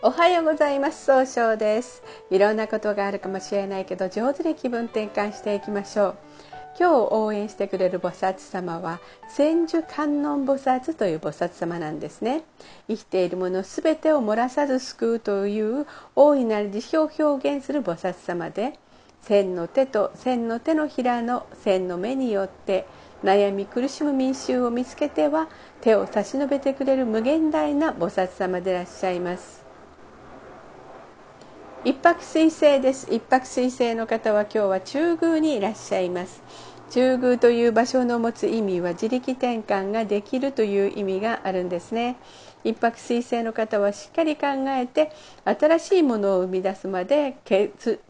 [0.00, 1.06] おはようございます。
[1.06, 2.04] 総称です。
[2.30, 6.16] いろんなことがあるかもしれないけど上手に気分転換していきましょう。
[6.78, 12.44] 今日応援してくれる菩薩様は千手観音菩薩という菩薩様なんですね。
[12.86, 15.84] 生きているものすべてを漏らさず救うという
[16.14, 18.74] 大いなる慈悲を表現する菩薩様で
[19.22, 22.86] 千の手と千の手のひらの千の目によって
[23.24, 25.48] 悩み苦しむ民衆を見つけては
[25.80, 29.66] 手を差し伸べてくれる無限大な菩薩様でいらっしゃいます。
[31.84, 33.06] 一泊水星です。
[33.08, 36.42] 一泊水星の方は今日は中宮にいらっしゃいます。
[36.90, 42.16] 中宮という場所の持つ意味は自力転換ができるという意味があるんですね。
[42.64, 45.12] 一泊水星の方はしっかり考えて
[45.44, 47.36] 新しいものを生み出すまで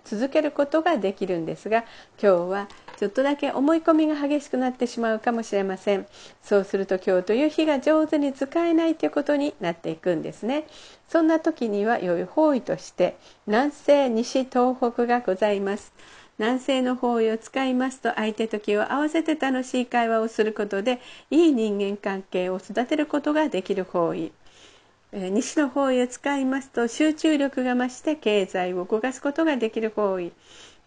[0.04, 1.84] 続けることができるんですが
[2.20, 6.06] 今日はちょっとだけ思い込みが激しくなってしまうかもしれません。
[6.42, 10.66] そうすると今日という日が上手に使えないということになっていくんですね。
[11.08, 15.92] そんな時には良い方位として南西西東北がございます。
[16.38, 24.32] 南西の方位を使いますと相手と気を合わせて楽しい会話をすることでいい人間関係を育てることができる方位。
[25.12, 30.32] 西の方位を使いますと集中力が増して経済を動かすことができる方位。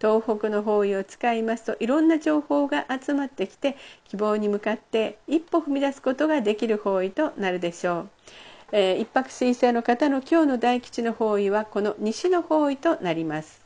[0.01, 8.09] 東北の方位を使いますといろんな情報が集まってきて希望に向かって一歩踏み出すことができる方位となるでしょう、
[8.71, 13.60] えー、一泊水星の方の今日の大吉の方位はこの西の方位となります。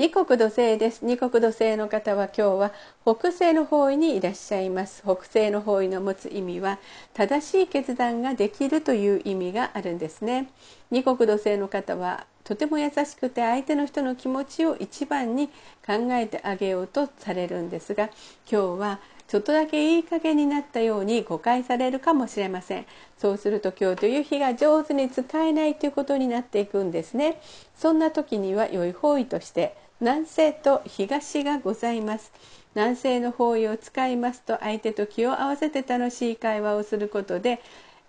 [0.00, 1.04] 二国土星です。
[1.04, 2.72] 二国土星の方は今日は
[3.04, 5.02] 北西の方位にいらっしゃいます。
[5.02, 6.78] 北西の方位の持つ意味は
[7.12, 10.48] 正しい決断ができるという意味があるんですね。
[10.90, 15.48] 二国土星の方はとても優しくて相手の人の気持ちを一番に
[15.86, 18.08] 考えてあげようとされるんですが
[18.50, 22.86] 今日はちょっとだけいい加減になったように誤解されるかもしれません。
[23.18, 27.38] そうすると今日という日が上手に使えないということになっていくんですね
[27.76, 32.32] そんな時には良い方位として南西と東がございます。
[32.74, 37.60] 南西の方位を使いますと相手と気を合わせて楽しい会話をすることで、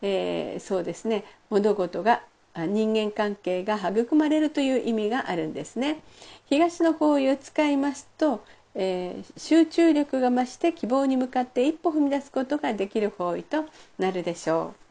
[0.02, 1.26] えー、そうですね。
[1.50, 2.24] 物事が
[2.56, 6.02] 人間関係が育まれるという意味があるんですね。
[6.46, 8.42] 東の方位を使いますと、
[8.74, 13.66] えー、集中力が増して希望に向かって一歩踏み出すことができる方位と
[13.98, 14.91] なるでしょう。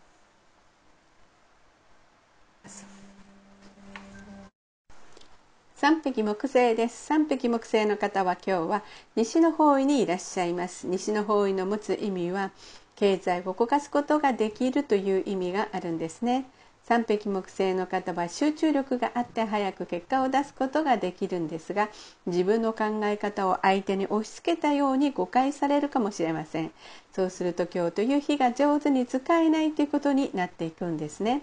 [5.81, 7.07] 三匹木星です。
[7.07, 8.85] 三匹木星の方は今日は
[9.17, 10.87] 西の方位にいらっしゃいます。
[10.87, 12.51] 西の方位の持つ意味は
[12.97, 16.45] 経済を動かすことができるという意味があるんですね。
[16.91, 21.89] 三匹木星の方は集中力があって早く結果を出すことができるんですが
[22.27, 26.73] 自分の考え方を相手に押し付けたように誤解されるかもしれません。
[27.13, 31.43] そうすると今日という日が上手に使えないということになっていくんですね。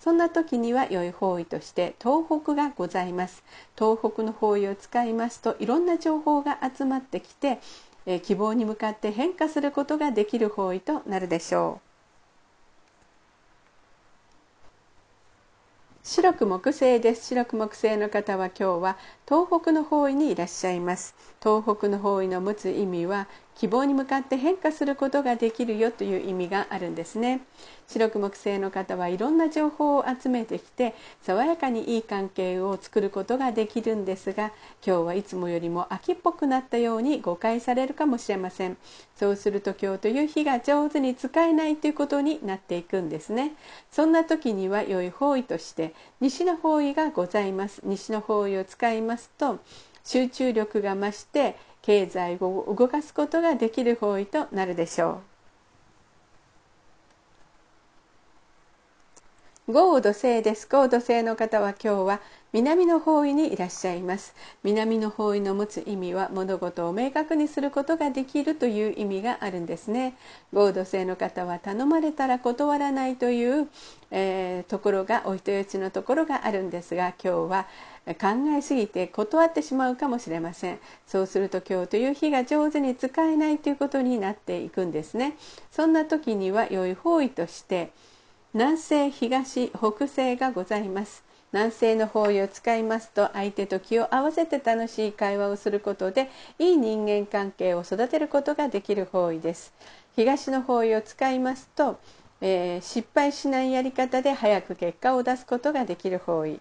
[0.00, 3.44] そんな時には良い方位として東北がございます。
[3.78, 7.58] 東北の方位を使いますといろんな情報が集まってきて
[8.22, 11.85] 希望に向かって変化することができる方位となるでしょう。
[16.08, 17.26] 白く木星です。
[17.26, 18.96] 白く木星の方は今日は
[19.26, 21.16] 東北の方位にいらっしゃいます。
[21.46, 27.40] 東北の方位の持つ意味は希望に向かって変化することができるよという意味があるんですね。
[27.86, 30.92] 白く木星の方はいろんな情報を集めてきて
[31.22, 34.50] 爽やかにいい関係を作ることができるんですが
[34.84, 38.76] 今日はいつもよりも秋っぽくなったように誤解されるかもしれません。
[39.14, 43.52] そうすると今日という日が上手に使えないということになっていくんですね。
[43.92, 47.82] そんな時には良い方位として西の方位がございます。
[47.84, 49.60] 西の方位を使いますと
[50.06, 55.20] 集中力が増して経済を動かすことができる方位となるでしょ
[59.68, 59.72] う。
[59.72, 60.68] 豪土星です。
[60.70, 62.20] 豪土星の方は今日は
[62.56, 64.34] 南の方位にいらっしゃいます。
[64.62, 70.16] 南の方位の持つ意味は物事を明確にすることができるという意味があるんですね。
[70.54, 73.68] 合土星の方は頼まれたら断らないという、
[74.10, 77.66] えー、ところがお人よちのところがあるんですが今日は
[78.06, 80.78] 考えすぎて断ってしまうかもしれません。
[81.06, 85.36] そうすると今日という日が上手に使えないということになっていくんですね。
[85.70, 87.90] そんな時には良い方位として
[88.54, 91.25] 南西東北西がございます。
[91.52, 96.28] 南西の方位を使いますと相手と気を合わせて楽しい会話をすることで
[96.58, 99.72] いい人間関係を育てることができる方位です。
[100.16, 101.98] 東の方位を使いますと、
[102.40, 106.60] えー、失敗しないやり方で早く結果を出すことができる方位。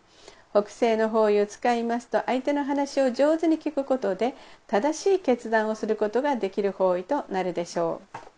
[0.51, 4.35] 北西の方位を使いますと相手の話を上手に聞くことで
[4.67, 8.34] 正しい決断をすることができる方位となるでしょう。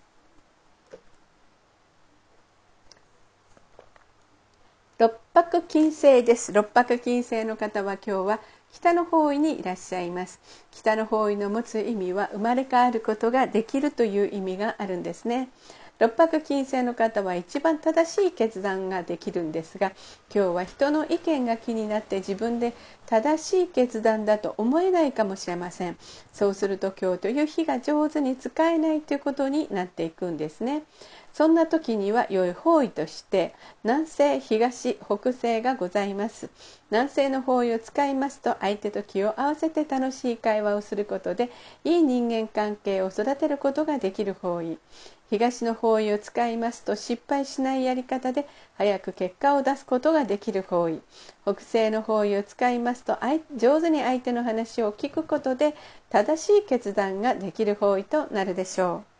[4.99, 6.51] 六白金星です。
[6.51, 8.39] 六白金星の方は今日は
[8.73, 10.39] 北の方位にいらっしゃいます。
[10.71, 15.49] 北の方位の持つ意味は生まれ変わることができるという意味があるんですね。
[15.99, 19.94] 六白金星の方は一番正しい決断ができるんですが
[20.33, 22.73] 今日は人の意見が気になって自分で
[23.07, 25.97] 正しい決断だと思えないかもしれません。
[26.33, 30.83] そうすると今日という日が上手に使えないということになっていくんですね。
[31.33, 36.50] そんな時には良い方位として南西東北西がございます。
[36.91, 41.50] 南西の方位を使いますと相手と気を合わせて楽しい会話をすることで
[41.83, 44.77] いい人間関係を育てることができる方位。
[45.29, 48.47] 東の方位を使いますと失敗しないやり方で
[48.77, 51.01] 早く結果を出すことができる方位
[51.44, 53.18] 北西の方位を使いますと
[53.56, 55.75] 上手に相手の話を聞くことで
[56.09, 59.16] 正しい決断ができる方位となるでしょう。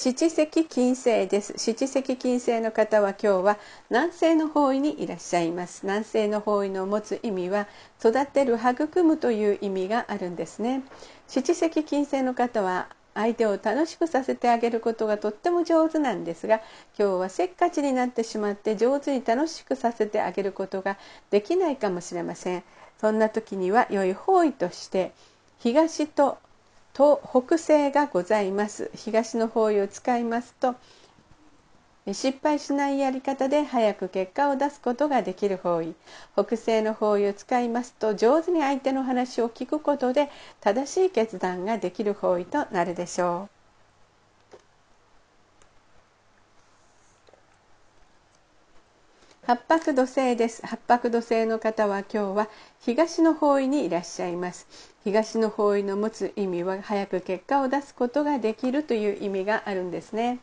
[0.00, 1.54] 七石金星です。
[1.56, 3.58] 七石金星の方は今日は
[3.90, 5.80] 南西の方位にいらっしゃいます。
[5.82, 7.66] 南西の方位の持つ意味は
[7.98, 10.84] 育てる育むという意味があるんですね。
[11.26, 16.60] 七石金星の方は相手を楽しくさせてあげることがとっても上手なんですが
[16.96, 20.96] 今日はせっかちになってしまって上手に楽しくさせてあげることが
[21.30, 22.62] できないかもしれません。
[23.00, 25.10] そんな時には良い方位として
[25.58, 26.38] 東と
[26.92, 28.90] と北西がございます。
[28.94, 30.74] 東の方位を使いますと
[32.12, 35.94] 失敗しないやり方で早く結果を出すことができる方位。
[36.34, 40.30] 北西の方位を使いますと上手に相手の話を聞くことで
[40.60, 43.57] 正しい決断ができる方位となるでしょう。
[49.48, 50.60] 八白土星です。
[50.66, 52.48] 八白土星の方は今日は
[52.80, 54.66] 東の方位にいらっしゃいます。
[55.04, 60.40] 東の方位の持つ意味は早く結果を出すことができるという意味があるんですね。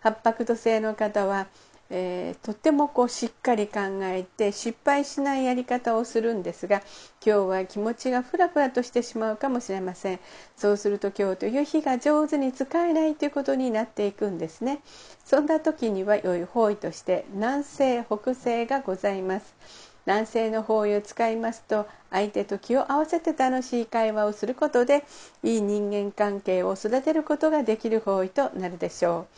[0.00, 1.46] 八白土星の方は
[1.92, 6.82] えー、とってもこうしっかり考えて失敗しないやり方をするんですが
[7.24, 10.20] 今日は気持ちがふらふらとしてしまうかもしれません。
[10.56, 14.80] そうすると今日という日が上手に使えないということになっていくんですね。
[15.24, 19.89] そんな時には良い方位として南西北西がございます。
[20.10, 25.04] 男性の方位を使いますと相手と気を合わせて楽しい会話をすることで
[25.44, 29.28] いい人間関係を育てることができる方位となるでしょ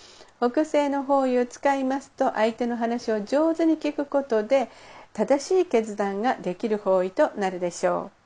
[0.41, 0.51] う。
[0.51, 4.71] 北西の方位を使いますと相手の話を上手に聞くことで
[5.13, 8.22] 正しい決断ができる方位となるでしょう。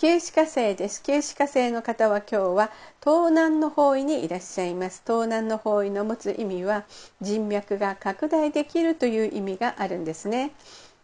[0.00, 1.02] 九死火星です。
[1.02, 2.70] 九死火星の方は今日は
[3.04, 5.02] 東南の方位にいらっしゃいます。
[5.06, 6.86] 東南の方位の持つ意味は
[7.20, 10.52] 人脈が拡大できるという意味があるんですね。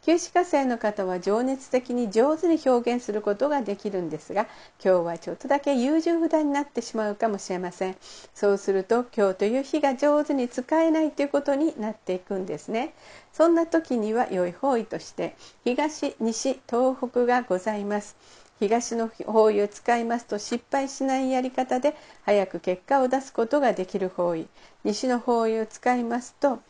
[0.00, 4.46] 九死火星の方は情熱的に上手に表現することができるんですが
[4.82, 7.96] 今日はちょっとだけ優柔不断になってしまうかもしれません。
[8.32, 12.94] そうすると今日という日が上手に使えないということになっていくんですね。
[13.34, 18.16] そんな時には良い方位として東西東北がございます。
[18.60, 21.94] 東の方位を使いますと失敗しないやり方で
[22.24, 24.46] 早く結果を出すことができる方位
[24.84, 26.60] 西の方位を使いますと、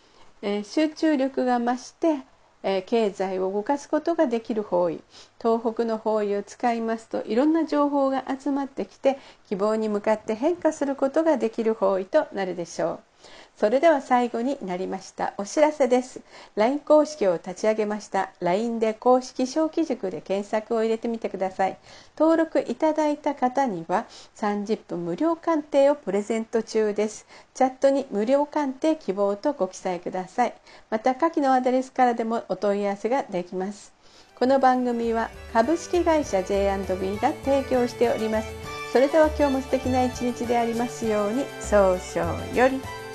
[0.42, 2.24] えー、集中力が増して
[2.68, 5.00] え経済を動かすことができる方位
[5.40, 13.05] 東北の方位を使いますといろんな情報が集まってきて希望に向かって変化することができる方位となるでしょう。
[13.56, 16.20] それでは最後になりましたお知らせです。
[16.56, 21.78] LINE 公式を立ち上げました LINE で公式小規塾で検索を入れてみてください。
[22.18, 24.04] 登録いただいた方には
[24.36, 27.26] 30分無料鑑定をプレゼント中です。
[27.54, 30.54] チャットに無料鑑定希望とご記載ください。
[30.90, 33.94] また下記のアドレスからでもお問い合わせができます。
[34.38, 38.48] この番組は株式会社 J&B が提供しております。
[38.92, 43.05] それでは今日も素敵な一日でありますように早々より。